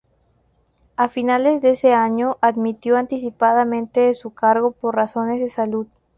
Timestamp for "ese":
1.73-1.93